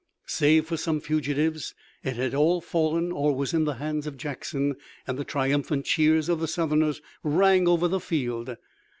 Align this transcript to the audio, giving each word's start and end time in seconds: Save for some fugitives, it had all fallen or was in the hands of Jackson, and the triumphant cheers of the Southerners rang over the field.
Save 0.25 0.65
for 0.65 0.77
some 0.77 0.99
fugitives, 0.99 1.75
it 2.03 2.15
had 2.15 2.33
all 2.33 2.59
fallen 2.59 3.11
or 3.11 3.35
was 3.35 3.53
in 3.53 3.65
the 3.65 3.75
hands 3.75 4.07
of 4.07 4.17
Jackson, 4.17 4.75
and 5.05 5.15
the 5.15 5.23
triumphant 5.23 5.85
cheers 5.85 6.27
of 6.27 6.39
the 6.39 6.47
Southerners 6.47 7.03
rang 7.23 7.67
over 7.67 7.87
the 7.87 7.99
field. 7.99 8.57